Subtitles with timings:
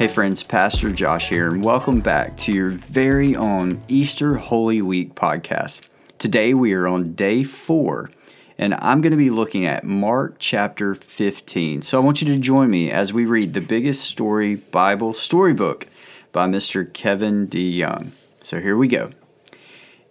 [0.00, 5.14] Hey, friends, Pastor Josh here, and welcome back to your very own Easter Holy Week
[5.14, 5.82] podcast.
[6.16, 8.10] Today we are on day four,
[8.56, 11.82] and I'm going to be looking at Mark chapter 15.
[11.82, 15.86] So I want you to join me as we read the biggest story Bible storybook
[16.32, 16.90] by Mr.
[16.90, 18.12] Kevin DeYoung.
[18.42, 19.10] So here we go.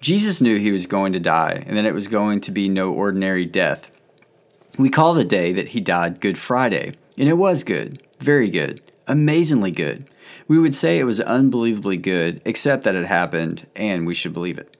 [0.02, 2.94] Jesus knew he was going to die and that it was going to be no
[2.94, 3.90] ordinary death.
[4.78, 8.84] We call the day that he died Good Friday, and it was good, very good,
[9.10, 10.08] amazingly good.
[10.48, 14.58] We would say it was unbelievably good, except that it happened, and we should believe
[14.58, 14.78] it.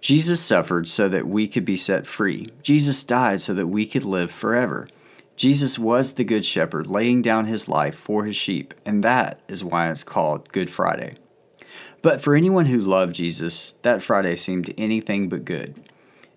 [0.00, 2.52] Jesus suffered so that we could be set free.
[2.62, 4.88] Jesus died so that we could live forever.
[5.36, 9.64] Jesus was the Good Shepherd, laying down his life for his sheep, and that is
[9.64, 11.16] why it's called Good Friday.
[12.02, 15.88] But for anyone who loved Jesus, that Friday seemed anything but good.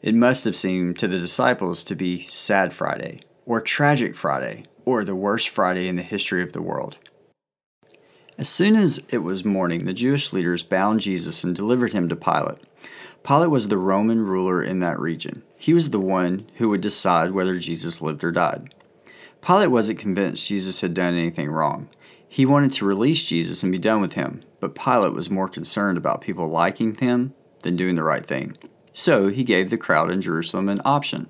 [0.02, 5.04] It must have seemed to the disciples to be Sad Friday, or Tragic Friday, or
[5.04, 6.98] the worst Friday in the history of the world.
[8.42, 12.16] As soon as it was morning, the Jewish leaders bound Jesus and delivered him to
[12.16, 12.58] Pilate.
[13.24, 15.44] Pilate was the Roman ruler in that region.
[15.56, 18.74] He was the one who would decide whether Jesus lived or died.
[19.46, 21.88] Pilate wasn't convinced Jesus had done anything wrong.
[22.28, 26.00] He wanted to release Jesus and be done with him, but Pilate was more concerned
[26.00, 28.58] about people liking him than doing the right thing.
[28.92, 31.30] So he gave the crowd in Jerusalem an option.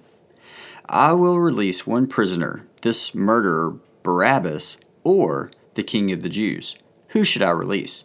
[0.86, 6.78] I will release one prisoner, this murderer Barabbas, or the king of the Jews.
[7.12, 8.04] Who should I release?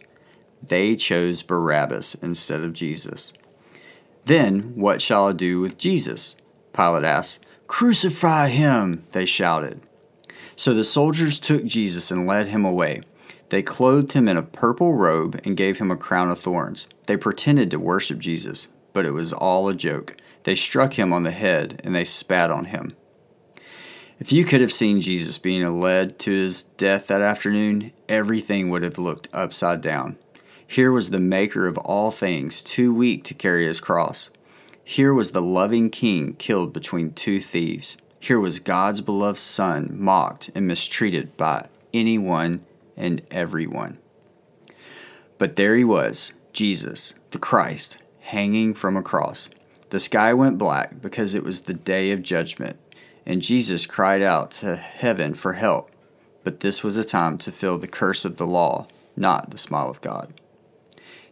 [0.65, 3.33] They chose Barabbas instead of Jesus.
[4.25, 6.35] Then what shall I do with Jesus?
[6.73, 7.39] Pilate asked.
[7.67, 9.81] Crucify him, they shouted.
[10.55, 13.01] So the soldiers took Jesus and led him away.
[13.49, 16.87] They clothed him in a purple robe and gave him a crown of thorns.
[17.07, 20.17] They pretended to worship Jesus, but it was all a joke.
[20.43, 22.95] They struck him on the head and they spat on him.
[24.19, 28.81] If you could have seen Jesus being led to his death that afternoon, everything would
[28.81, 30.17] have looked upside down.
[30.65, 34.31] Here was the Maker of all things, too weak to carry his cross.
[34.83, 37.97] Here was the loving King killed between two thieves.
[38.19, 42.65] Here was God's beloved Son mocked and mistreated by anyone
[42.97, 43.99] and everyone.
[45.37, 49.51] But there he was, Jesus, the Christ, hanging from a cross.
[49.89, 52.77] The sky went black because it was the day of judgment,
[53.27, 55.91] and Jesus cried out to heaven for help.
[56.45, 59.89] But this was a time to feel the curse of the law, not the smile
[59.89, 60.33] of God.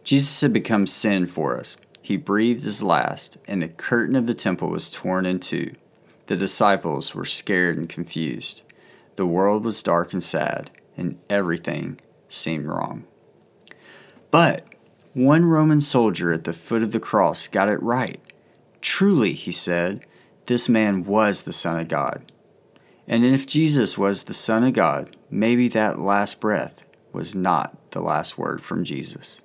[0.04, 1.78] Jesus had become sin for us.
[2.02, 5.74] He breathed his last, and the curtain of the temple was torn in two.
[6.26, 8.60] The disciples were scared and confused.
[9.16, 13.04] The world was dark and sad, and everything seemed wrong.
[14.30, 14.66] But
[15.14, 18.20] one Roman soldier at the foot of the cross got it right.
[18.82, 20.04] Truly, he said,
[20.46, 22.32] this man was the Son of God.
[23.08, 28.00] And if Jesus was the Son of God, maybe that last breath was not the
[28.00, 29.40] last word from Jesus.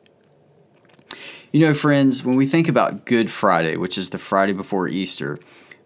[1.51, 5.37] You know, friends, when we think about Good Friday, which is the Friday before Easter,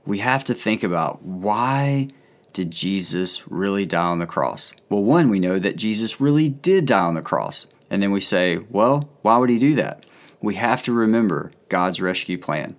[0.06, 2.10] we have to think about why
[2.54, 4.74] did Jesus really die on the cross?
[4.90, 7.68] Well, one, we know that Jesus really did die on the cross.
[7.90, 10.06] And then we say, well, why would he do that?
[10.42, 12.78] We have to remember God's rescue plan.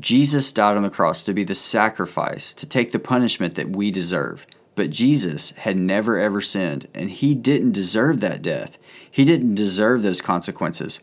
[0.00, 3.90] Jesus died on the cross to be the sacrifice, to take the punishment that we
[3.90, 4.46] deserve.
[4.74, 8.78] But Jesus had never ever sinned, and he didn't deserve that death.
[9.10, 11.00] He didn't deserve those consequences.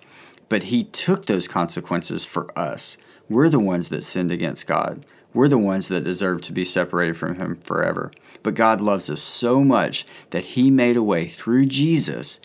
[0.48, 2.98] But he took those consequences for us.
[3.28, 5.06] We're the ones that sinned against God.
[5.36, 8.12] We're the ones that deserve to be separated from Him forever.
[8.42, 12.40] But God loves us so much that He made a way through Jesus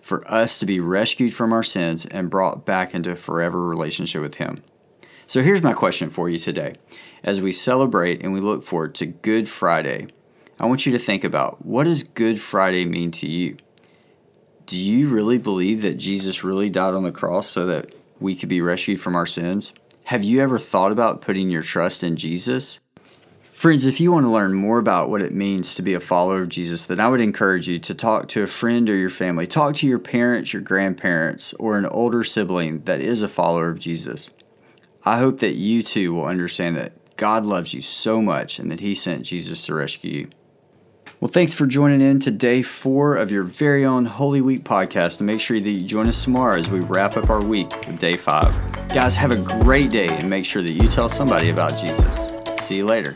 [0.00, 4.22] for us to be rescued from our sins and brought back into a forever relationship
[4.22, 4.62] with Him.
[5.32, 6.74] So here's my question for you today.
[7.24, 10.08] As we celebrate and we look forward to Good Friday,
[10.60, 13.56] I want you to think about what does Good Friday mean to you?
[14.66, 18.50] Do you really believe that Jesus really died on the cross so that we could
[18.50, 19.72] be rescued from our sins?
[20.04, 22.78] Have you ever thought about putting your trust in Jesus?
[23.42, 26.42] Friends, if you want to learn more about what it means to be a follower
[26.42, 29.46] of Jesus, then I would encourage you to talk to a friend or your family.
[29.46, 33.78] Talk to your parents, your grandparents, or an older sibling that is a follower of
[33.78, 34.28] Jesus.
[35.04, 38.80] I hope that you too will understand that God loves you so much and that
[38.80, 40.30] He sent Jesus to rescue you.
[41.20, 45.18] Well, thanks for joining in to day four of your very own Holy Week podcast.
[45.18, 48.00] And make sure that you join us tomorrow as we wrap up our week with
[48.00, 48.54] day five.
[48.88, 52.28] Guys, have a great day and make sure that you tell somebody about Jesus.
[52.58, 53.14] See you later.